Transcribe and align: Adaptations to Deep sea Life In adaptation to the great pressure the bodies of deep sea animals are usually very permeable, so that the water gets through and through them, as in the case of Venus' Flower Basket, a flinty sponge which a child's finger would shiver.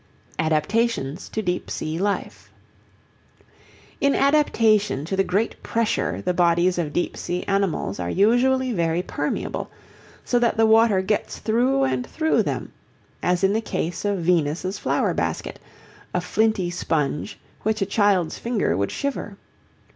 Adaptations 0.39 1.29
to 1.29 1.43
Deep 1.43 1.69
sea 1.69 1.99
Life 1.99 2.49
In 3.99 4.15
adaptation 4.15 5.05
to 5.05 5.15
the 5.15 5.23
great 5.23 5.61
pressure 5.61 6.23
the 6.23 6.33
bodies 6.33 6.79
of 6.79 6.91
deep 6.91 7.15
sea 7.15 7.43
animals 7.43 7.99
are 7.99 8.09
usually 8.09 8.71
very 8.71 9.03
permeable, 9.03 9.69
so 10.25 10.39
that 10.39 10.57
the 10.57 10.65
water 10.65 11.03
gets 11.03 11.37
through 11.37 11.83
and 11.83 12.07
through 12.07 12.41
them, 12.41 12.71
as 13.21 13.43
in 13.43 13.53
the 13.53 13.61
case 13.61 14.03
of 14.03 14.17
Venus' 14.17 14.79
Flower 14.79 15.13
Basket, 15.13 15.59
a 16.15 16.19
flinty 16.19 16.71
sponge 16.71 17.37
which 17.61 17.83
a 17.83 17.85
child's 17.85 18.39
finger 18.39 18.75
would 18.75 18.89
shiver. 18.89 19.37